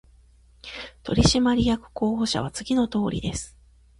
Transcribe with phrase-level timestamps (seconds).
[1.03, 3.55] 取締役候補者は次のとおりです